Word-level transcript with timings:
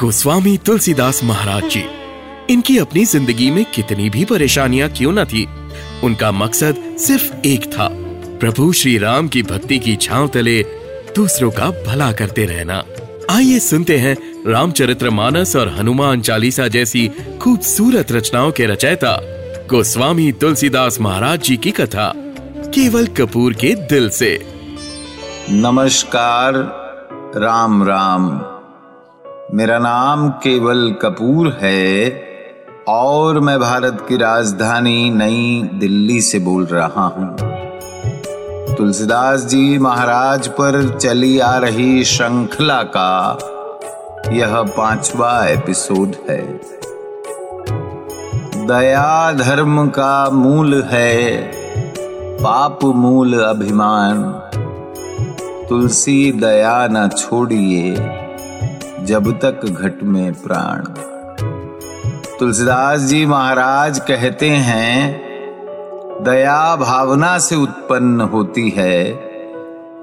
गोस्वामी 0.00 0.56
तुलसीदास 0.56 1.22
महाराज 1.24 1.68
जी, 1.70 1.82
इनकी 2.50 2.76
अपनी 2.78 3.04
ज़िंदगी 3.04 3.50
में 3.50 3.64
कितनी 3.64 4.08
भी 4.10 4.24
परेशानियाँ 4.24 4.88
क्यों 4.88 5.12
न 5.12 5.24
थी, 5.24 5.46
उनका 6.04 6.32
मकसद 6.32 6.82
सिर्फ़ 6.98 7.46
एक 7.46 7.64
था, 7.72 7.88
प्रभु 8.40 8.72
श्री 8.72 8.96
राम 8.98 9.28
की 9.28 9.42
भक्ति 9.42 9.78
की 9.78 9.94
छांव 9.96 10.28
तले 10.28 10.62
दूसरों 11.16 11.50
का 11.50 11.70
भला 11.86 12.10
करते 12.12 12.44
रहना। 12.44 12.82
आइए 13.30 13.58
सुनते 13.58 13.96
हैं 13.98 14.16
रामचरित्र 14.46 15.10
मानस 15.10 15.54
और 15.56 15.68
हनुमान 15.68 16.20
चालीसा 16.20 16.66
जैसी 16.68 17.08
खूबसूरत 17.42 18.12
रचनाओं 18.12 18.50
के 18.50 18.66
रचयिता 18.66 19.16
गोस्वामी 19.70 20.30
तुलसीदास 20.32 21.00
महाराज 21.00 21.40
जी 21.40 21.56
की 21.56 21.70
कथा, 21.70 22.12
केवल 22.74 23.06
कपूर 23.06 23.54
के 23.54 23.74
दिल 23.86 24.10
से। 24.10 24.38
नमस्कार, 25.50 26.54
राम 27.36 27.82
राम। 27.82 28.55
मेरा 29.54 29.78
नाम 29.78 30.28
केवल 30.28 30.92
कपूर 31.02 31.58
है 31.62 32.08
और 32.88 33.40
मैं 33.40 33.60
भारत 33.60 34.06
की 34.08 34.16
राजधानी 34.16 35.10
नई 35.10 35.70
दिल्ली 35.74 36.20
से 36.20 36.38
बोल 36.38 36.64
रहा 36.64 37.06
हूँ। 37.06 37.36
तुलसीदास 38.76 39.44
जी 39.44 39.78
महाराज 39.78 40.48
पर 40.48 40.98
चली 40.98 41.38
आ 41.38 41.58
रही 41.58 42.04
श्रृंखला 42.04 42.82
का 42.82 43.38
यह 44.32 44.62
पांचवा 44.62 45.46
एपिसोड 45.46 46.12
है। 46.30 46.60
दया 48.66 49.32
धर्म 49.32 49.88
का 49.88 50.30
मूल 50.30 50.82
है, 50.82 51.42
पाप 52.42 52.84
मूल 52.84 53.40
अभिमान। 53.40 54.22
तुलसी 55.68 56.32
दया 56.32 56.88
न 56.90 57.08
छोड़िए। 57.08 58.25
जब 59.06 59.30
तक 59.38 59.64
घट 59.64 60.02
में 60.02 60.32
प्राण। 60.32 60.84
तुलसीदास 62.38 63.00
जी 63.00 63.26
महाराज 63.26 63.98
कहते 63.98 64.48
हैं, 64.48 65.20
दया 66.22 66.76
भावना 66.76 67.38
से 67.38 67.56
उत्पन्न 67.56 68.20
होती 68.20 68.68
है 68.70 69.12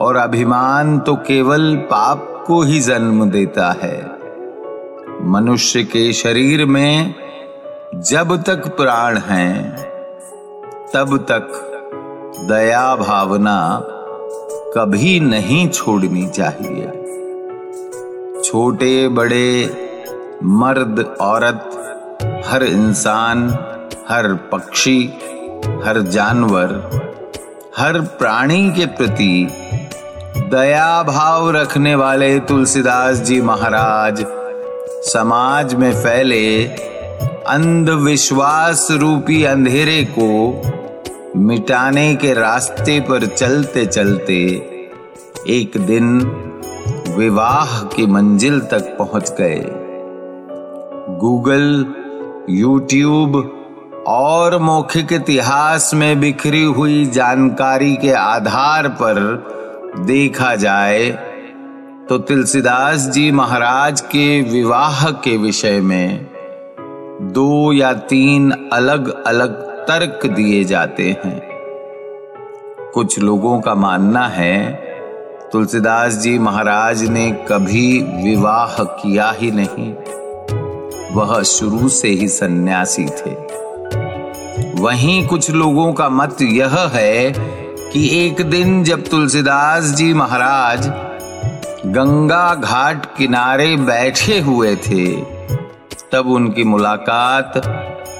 और 0.00 0.16
अभिमान 0.16 0.98
तो 0.98 1.16
केवल 1.16 1.76
पाप 1.76 2.44
को 2.46 2.62
ही 2.62 2.80
जन्म 2.80 3.30
देता 3.30 3.70
है। 3.82 3.96
मनुष्य 5.24 5.82
के 5.82 6.12
शरीर 6.12 6.64
में 6.64 7.14
जब 7.94 8.36
तक 8.42 8.66
प्राण 8.76 9.18
है, 9.18 9.76
तब 10.94 11.16
तक 11.30 11.52
दया 12.48 12.96
भावना 12.96 13.60
कभी 14.76 15.20
नहीं 15.20 15.68
छोड़नी 15.68 16.26
चाहिए। 16.28 17.01
छोटे, 18.52 19.08
बड़े, 19.08 19.64
मर्द, 20.44 20.98
औरत, 21.20 21.70
हर 22.46 22.62
इंसान, 22.62 23.48
हर 24.08 24.34
पक्षी, 24.52 24.98
हर 25.84 26.00
जानवर, 26.00 26.74
हर 27.78 28.00
प्राणी 28.00 28.70
के 28.70 28.86
प्रति 28.86 29.48
दया 30.50 31.02
भाव 31.02 31.50
रखने 31.50 31.94
वाले 31.94 32.40
तुलसीदास 32.40 33.20
जी 33.20 33.40
महाराज 33.40 34.24
समाज 35.12 35.74
में 35.74 35.92
फैले 35.92 36.64
अंधविश्वास 37.48 38.90
रूपी 38.90 39.42
अंधेरे 39.44 40.02
को 40.18 40.30
मिटाने 41.40 42.14
के 42.16 42.34
रास्ते 42.34 43.00
पर 43.00 43.26
चलते 43.26 43.86
चलते 43.86 44.42
एक 45.48 45.86
दिन 45.86 46.20
विवाह 47.16 47.82
की 47.84 48.06
मंजिल 48.06 48.60
तक 48.60 48.96
पहुँच 48.98 49.32
गए। 49.40 49.64
गूगल, 51.18 51.86
यूट्यूब 52.50 53.34
और 54.08 54.58
मौखिक 54.58 55.12
इतिहास 55.12 55.94
में 55.94 56.20
बिखरी 56.20 56.62
हुई 56.64 57.04
जानकारी 57.06 57.94
के 57.96 58.12
आधार 58.12 58.88
पर 58.88 59.20
देखा 59.98 60.54
जाए 60.56 61.10
तो 62.08 62.18
तुलसीदास 62.18 63.08
जी 63.08 63.30
महाराज 63.32 64.00
के 64.00 64.40
विवाह 64.42 65.10
के 65.10 65.36
विषय 65.36 65.80
में 65.80 66.26
दो 67.32 67.72
या 67.72 67.92
तीन 67.92 68.50
अलग 68.72 69.24
अलग 69.24 69.60
तर्क 69.86 70.26
दिए 70.26 70.64
जाते 70.64 71.16
हैं। 71.24 71.40
कुछ 72.94 73.18
लोगों 73.18 73.60
का 73.60 73.74
मानना 73.74 74.26
है 74.28 74.58
तुलसीदास 75.52 76.12
जी 76.12 76.38
महाराज 76.38 77.02
ने 77.02 77.30
कभी 77.48 78.02
विवाह 78.02 78.84
किया 78.84 79.30
ही 79.30 79.50
नहीं। 79.50 79.92
वह 81.14 81.42
शुरू 81.42 81.88
से 81.88 82.08
ही 82.08 82.28
सन्यासी 82.28 83.04
थे। 83.04 83.30
वहीं 84.82 85.26
कुछ 85.26 85.50
लोगों 85.50 85.92
का 85.92 86.08
मत 86.08 86.42
यह 86.42 86.78
है 86.92 87.34
कि 87.92 88.26
एक 88.26 88.42
दिन 88.50 88.84
जब 88.84 89.06
तुलसीदास 89.08 89.84
जी 89.84 90.14
महाराज 90.14 90.86
गंगा 91.86 92.54
घाट 92.54 93.06
किनारे 93.16 93.76
बैठे 93.76 94.38
हुए 94.40 94.76
थे, 94.76 95.06
तब 96.12 96.24
उनकी 96.26 96.64
मुलाकात 96.64 97.62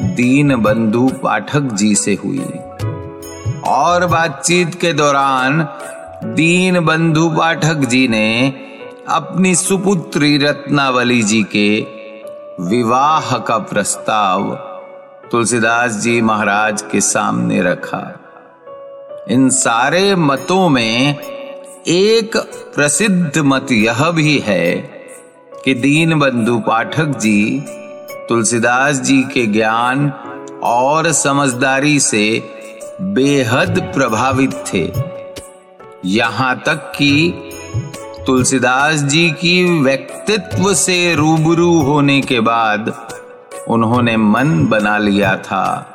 दीन 0.00 0.56
बंधु 0.56 1.10
पाठक 1.22 1.60
जी 1.60 1.94
से 1.94 2.14
हुई। 2.14 2.48
और 3.66 4.06
बातचीत 4.06 4.74
के 4.74 4.92
दौरान 4.92 5.68
दीन 6.24 6.80
बंधु 6.80 7.30
पाठक 7.30 7.74
जी 7.74 8.08
ने 8.08 8.54
अपनी 9.08 9.54
सुपुत्री 9.54 10.38
रत्नावली 10.38 11.22
जी 11.22 11.42
के 11.42 11.80
विवाह 12.60 13.38
का 13.38 13.58
प्रस्ताव 13.58 14.50
तुलसीदास 15.30 15.92
जी 15.92 16.20
महाराज 16.20 16.82
के 16.82 17.00
सामने 17.00 17.62
रखा। 17.62 18.20
इन 19.28 19.50
सारे 19.50 20.14
मतों 20.16 20.68
में 20.68 21.18
एक 21.86 22.36
प्रसिद्ध 22.74 23.38
मत 23.38 23.72
यह 23.72 24.10
भी 24.10 24.38
है 24.38 24.76
कि 25.64 25.74
दीन 25.74 26.18
बंधु 26.18 26.58
पाठक 26.58 27.06
जी 27.06 27.64
तुलसीदास 28.28 28.96
जी 28.96 29.22
के 29.22 29.46
ज्ञान 29.46 30.10
और 30.62 31.12
समझदारी 31.12 32.00
से 32.00 32.42
बेहद 33.00 33.92
प्रभावित 33.94 34.64
थे। 34.74 35.15
यहाँ 36.06 36.62
तक 36.66 36.74
कि 36.74 37.34
तुलसीदास 38.26 38.94
जी 38.94 39.30
की 39.30 39.80
व्यक्तित्व 39.80 40.74
से 40.74 41.14
रूबरू 41.14 41.82
होने 41.82 42.20
के 42.20 42.40
बाद 42.40 43.08
उन्होंने 43.68 44.16
मन 44.16 44.66
बना 44.66 44.98
लिया 44.98 45.36
था 45.36 45.92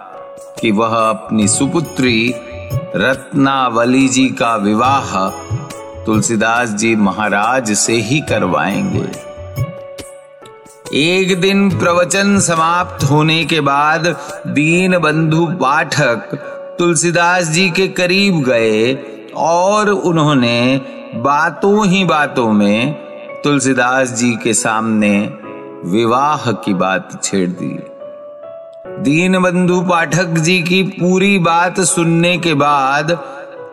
कि 0.61 0.71
वह 0.71 0.95
अपनी 1.09 1.47
सुपुत्री 1.47 2.35
रत्नावली 2.95 4.07
जी 4.07 4.27
का 4.29 4.55
विवाह 4.55 5.29
तुलसीदास 6.05 6.69
जी 6.69 6.95
महाराज 6.95 7.71
से 7.73 7.93
ही 7.93 8.19
करवाएँगे। 8.19 9.31
एक 11.03 11.41
दिन 11.41 11.79
प्रवचन 11.79 12.39
समाप्त 12.39 13.03
होने 13.03 13.45
के 13.45 13.61
बाद 13.61 14.07
दीन 14.47 14.97
बंधु 14.97 15.45
पाठक 15.45 16.35
तुलसीदास 16.79 17.47
जी 17.47 17.69
के 17.69 17.87
करीब 17.87 18.43
गए 18.43 18.93
और 19.35 19.89
उन्होंने 19.89 20.81
बातों 21.15 21.87
ही 21.87 22.03
बातों 22.05 22.51
में 22.51 22.93
तुलसीदास 23.43 24.09
जी 24.09 24.31
के 24.35 24.53
सामने 24.53 25.17
विवाह 25.85 26.51
की 26.51 26.73
बात 26.73 27.23
छेड़ 27.23 27.49
दी। 27.49 27.77
दीन 29.03 29.41
बंधु 29.41 29.81
पाठक 29.81 30.37
जी 30.37 30.61
की 30.61 30.83
पूरी 30.83 31.37
बात 31.39 31.79
सुनने 31.79 32.37
के 32.37 32.53
बाद 32.53 33.11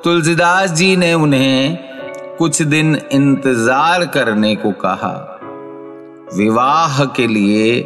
तुलसीदास 0.04 0.70
जी 0.70 0.96
ने 0.96 1.12
उन्हें 1.14 1.78
कुछ 2.38 2.62
दिन 2.62 2.94
इंतज़ार 3.12 4.04
करने 4.06 4.54
को 4.56 4.70
कहा। 4.72 5.14
विवाह 6.36 7.04
के 7.04 7.26
लिए 7.26 7.78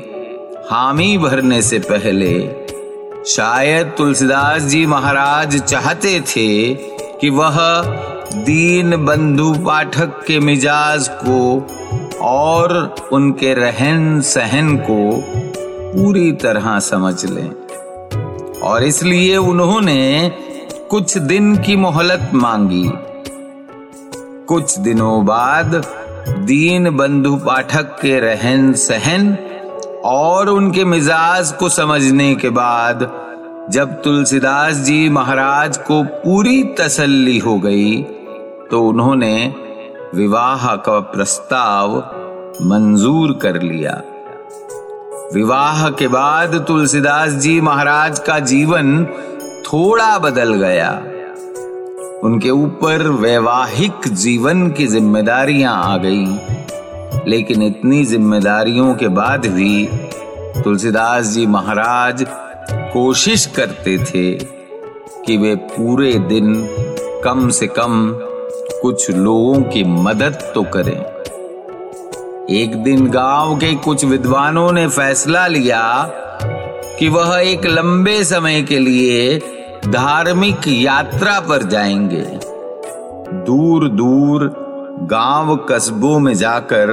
हामी 0.71 1.17
भरने 1.19 1.63
से 1.63 1.79
पहले 1.79 2.35
शायद 3.27 3.93
तुलसीदास 3.97 4.63
जी 4.63 4.85
महाराज 4.87 5.57
चाहते 5.63 6.21
थे 6.21 6.49
कि 7.23 7.31
वह 7.31 7.83
दीन 8.35 9.05
बंधु 9.05 9.55
पाठक 9.55 10.25
के 10.27 10.41
मिजाज 10.41 11.09
को 11.09 11.67
और 12.21 12.95
उनके 13.13 13.55
रहन 13.55 14.21
सहन 14.21 14.77
को 14.77 15.23
पूरी 15.97 16.33
तरह 16.33 16.79
समझ 16.79 17.25
लें। 17.25 17.51
और 18.63 18.85
इसलिए 18.85 19.37
उन्होंने 19.37 20.33
कुछ 20.91 21.19
दिन 21.19 21.57
की 21.57 21.77
मोहलत 21.77 22.31
मांगी। 22.35 22.91
कुछ 24.47 24.79
दिनों 24.79 25.27
बाद 25.27 25.85
दीन 26.29 26.97
बंधु 26.97 27.37
पाठक 27.37 27.83
के 27.83 28.21
रहन 28.21 28.73
सहन 28.73 29.37
और 30.05 30.49
उनके 30.49 30.85
मिजाज 30.85 31.53
को 31.53 31.69
समझने 31.69 32.35
के 32.35 32.49
बाद 32.49 33.22
जब 33.71 33.91
तुलसीदास 34.03 34.77
जी 34.77 35.09
महाराज 35.09 35.77
को 35.77 36.03
पूरी 36.05 36.63
तसल्ली 36.65 37.39
हो 37.39 37.59
गई 37.59 38.03
तो 38.71 38.81
उन्होंने 38.83 39.55
विवाह 40.15 40.75
का 40.77 40.99
प्रस्ताव 41.01 41.97
मंजूर 42.63 43.33
कर 43.43 43.61
लिया। 43.63 43.93
विवाह 45.35 45.89
के 45.91 46.09
बाद 46.09 46.55
तुलसीदास 46.69 47.33
जी 47.33 47.61
महाराज 47.61 48.19
का 48.19 48.39
जीवन 48.39 49.05
थोड़ा 49.67 50.19
बदल 50.19 50.55
गया। 50.55 50.91
उनके 52.25 52.51
ऊपर 52.51 53.09
वैवाहिक 53.09 54.09
जीवन 54.09 54.71
की 54.71 54.87
जिम्मेदारियाँ 54.87 55.75
आ 55.85 55.97
गई, 55.97 56.27
लेकिन 57.29 57.63
इतनी 57.63 58.05
जिम्मेदारियों 58.05 58.95
के 58.95 59.09
बाद 59.09 59.47
भी 59.47 59.87
तुलसीदास 60.63 61.27
जी 61.27 61.47
महाराज 61.47 62.27
कोशिश 62.71 63.47
करते 63.47 63.99
थे 63.99 64.35
कि 65.27 65.37
वे 65.37 65.55
पूरे 65.55 66.13
दिन 66.15 66.69
कम 67.25 67.49
से 67.49 67.67
कम 67.67 68.19
कुछ 68.83 69.11
लोगों 69.11 69.63
की 69.63 69.85
मदद 69.85 70.53
तो 70.55 70.63
करें। 70.63 71.05
एक 72.51 72.77
दिन 72.77 73.11
गाँव 73.11 73.57
के 73.57 73.75
कुछ 73.75 74.05
विद्वानों 74.05 74.73
ने 74.73 74.89
फैसला 74.89 75.47
लिया 75.47 76.11
कि 76.99 77.09
वह 77.09 77.39
एक 77.41 77.67
लंबे 77.67 78.25
समय 78.25 78.63
के 78.63 78.79
लिए 78.79 79.39
धार्मिक 79.89 80.69
यात्रा 80.69 81.41
पर 81.41 81.63
जाएँगे। 81.63 82.25
दूर 83.47 83.89
दूर 83.89 84.55
गाँव 85.03 85.57
कस्बों 85.57 86.19
में 86.19 86.35
जाकर 86.35 86.89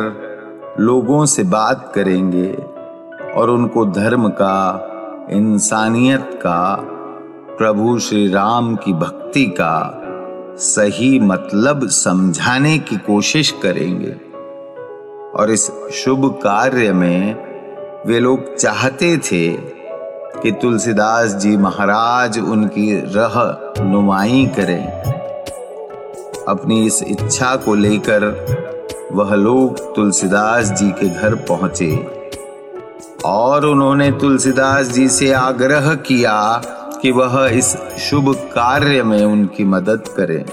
लोगों 0.80 1.26
से 1.26 1.44
बात 1.44 1.92
करेंगे 1.96 2.52
और 3.34 3.50
उनको 3.50 3.86
धर्म 3.86 4.30
का 4.30 4.86
इंसानियत 5.32 6.30
का, 6.34 6.76
प्रभु 7.58 8.00
श्री 8.00 8.28
राम 8.28 8.76
की 8.76 8.94
भक्ति 8.94 9.46
का 9.46 10.02
सही 10.58 11.20
मतलब 11.20 11.90
समझाने 11.90 12.78
की 12.78 12.96
कोशिश 12.98 13.52
करेंगे। 13.52 14.12
और 15.40 15.52
इस 15.52 15.72
शुभ 15.94 16.40
कार्य 16.44 16.94
में 16.94 17.36
वे 18.08 18.20
लोग 18.20 18.56
चाहते 18.56 19.18
थे 19.18 19.52
कि 20.42 20.52
तुलसीदास 20.52 21.34
जी 21.34 21.58
महाराज 21.58 22.40
उनकी 22.40 23.02
रह 23.06 23.58
नुमाई 23.86 24.52
करें। 24.56 24.88
अपनी 26.48 26.86
इस 26.86 27.04
इच्छा 27.04 27.56
को 27.56 27.76
लेकर 27.76 28.26
वह 29.12 29.36
लोग 29.36 29.96
तुलसीदास 29.96 30.72
जी 30.72 30.90
के 30.90 31.10
घर 31.10 31.36
पहुँचे। 31.36 32.19
और 33.26 33.66
उन्होंने 33.66 34.12
तुलसीदास 34.12 34.88
जी 34.88 35.10
से 35.10 35.34
आग्रह 35.34 35.96
किया 35.96 36.62
कि 37.02 37.12
वह 37.12 37.50
इस 37.54 37.78
शुभ 37.78 38.36
कार्य 38.36 39.04
में 39.04 39.26
उनकी 39.26 39.64
मदद 39.64 40.04
करें। 40.08 40.46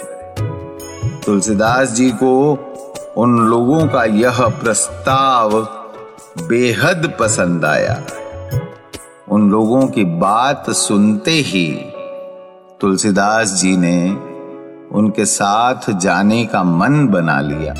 तुलसीदास 1.26 1.92
जी 1.92 2.10
को 2.10 2.58
उन 3.16 3.38
लोगों 3.38 3.86
का 3.86 4.04
यह 4.04 4.48
प्रस्ताव 4.48 5.60
बेहद 6.48 7.12
पसंद 7.20 7.64
आया। 7.64 8.02
उन 9.28 9.50
लोगों 9.50 9.86
की 9.86 10.04
बात 10.04 10.70
सुनते 10.70 11.30
ही 11.30 11.92
तुलसीदास 12.80 13.52
जी 13.52 13.76
ने 13.76 14.16
उनके 14.92 15.24
साथ 15.24 15.90
जाने 15.90 16.46
का 16.46 16.62
मन 16.62 17.08
बना 17.08 17.40
लिया। 17.40 17.74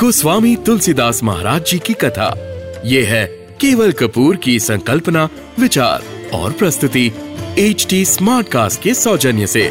गोस्वामी 0.00 0.56
तुलसीदास 0.56 1.22
महाराज 1.24 1.64
जी 1.64 1.78
की 1.78 1.94
कथा। 1.94 2.26
ये 2.84 3.02
है 3.04 3.24
केवल 3.60 3.92
कपूर 3.92 4.36
की 4.36 4.58
संकल्पना, 4.60 5.28
विचार 5.60 6.02
और 6.34 6.52
प्रस्तुति 6.52 7.06
एच 7.58 7.86
टी 7.90 8.04
स्मार्ट 8.04 8.48
कास्ट 8.48 8.82
के 8.82 8.94
सौजन्य 8.94 9.46
से। 9.46 9.70